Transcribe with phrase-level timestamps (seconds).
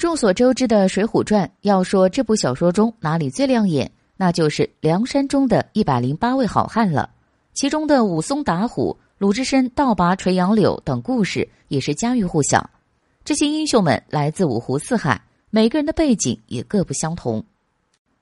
[0.00, 7.10] 众所周知的《水浒传》，要说这部小说中哪里最亮眼，那就是梁山中的一百零八位好汉了。
[7.52, 12.70] 其中的武松打虎、鲁智深倒拔垂杨柳等故事也是家喻户晓。
[13.26, 17.44] 这些英雄们来自五湖四海，每个人的背景也各不相同。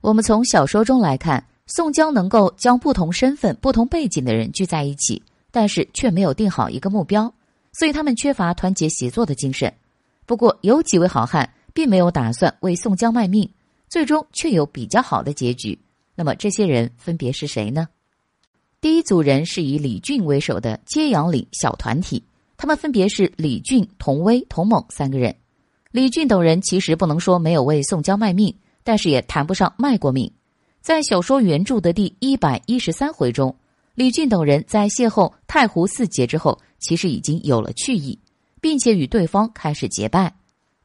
[0.01, 5.23] 我们从小说中来看，宋江能够将不同身份、不同背景的人聚在一起，
[5.53, 7.33] 但是却没有定好一个目标，
[7.73, 9.73] 所以他们缺乏团结协作的精神。
[10.27, 11.49] 不过有几位好汉。
[11.79, 13.49] 并没有打算为宋江卖命，
[13.89, 15.79] 最终却有比较好的结局。
[16.17, 17.87] 那么这些人分别是谁呢？
[18.81, 22.21] 第一组人是以李俊为首的揭阳岭小团体，
[22.57, 25.33] 他们分别是李俊、童威、童猛三个人。
[25.93, 28.53] 李俊等人其实不能说没有为宋江卖命，
[28.83, 30.29] 但是也谈不上卖过命。
[30.81, 33.55] 在小说原著的第一百一十三回中，
[33.95, 38.19] 李俊等人在邂逅太湖四杰之后，其实已经有了去意，
[38.61, 40.35] 并且与对方开始结拜。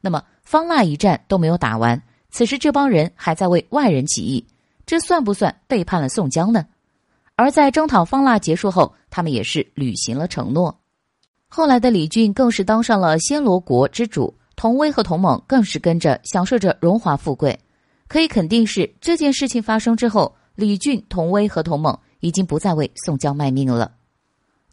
[0.00, 0.22] 那么。
[0.44, 4.46] 方腊一战都没有打完，此时这帮人还在为外人起义，
[4.86, 6.66] 这算不算背叛了宋江呢？
[7.34, 10.78] 而在征讨方腊结束后，他们也是履行了承诺。
[11.48, 17.58] 后来的李俊更是当上了暹罗国之主，童威和童猛更是跟着享受着荣华富贵。
[18.06, 23.92] 可以肯定是这件事情发生之后，李俊、童威和童猛已经不再为宋江卖命了。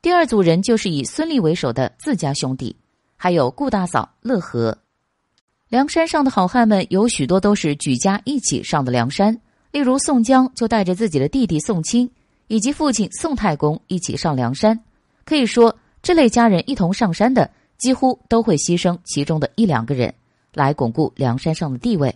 [0.02, 2.76] 第二组人就是以孙立为首的自家兄弟，
[3.16, 4.78] 还有顾大嫂乐和。
[5.72, 9.40] 梁山上的好汉们有许多都是举家一起上的梁山，
[9.72, 12.12] 例如宋江就带着自己的弟弟宋清
[12.48, 14.78] 以及父亲宋太公一起上梁山。
[15.24, 20.14] 可以说，这类家人一同上山的，几乎都会牺牲其中的一两个人，
[20.54, 22.14] 来巩固梁山上的地位。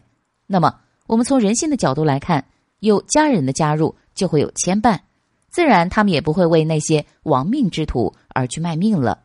[0.47, 0.75] 那么，
[1.07, 2.43] 我们从人性的角度来看，
[2.81, 4.99] 有家人的加入就会有牵绊，
[5.49, 9.19] 自然他们也不会为那些亡命之徒而去卖命了。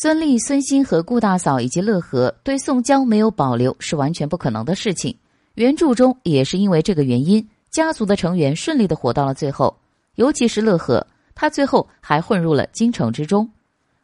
[0.00, 5.12] 孙俪、孙兴和顾大嫂以及乐和对宋江没有保留是完全不可能的事情。
[5.56, 9.76] 原著中也是因为这个原因，家族的成员顺利的活到了最后。
[10.14, 11.04] 尤其是乐和，
[11.34, 13.50] 他最后还混入了京城之中。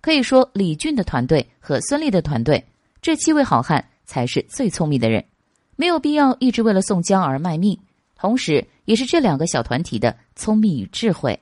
[0.01, 2.65] 可以说，李俊的团队和孙俪的团队
[3.01, 5.25] 这七位好汉才是最聪明的人，
[5.77, 7.79] 没有必要一直为了宋江而卖命。
[8.17, 11.39] 同时，也是这两个小团体的聪明与智慧。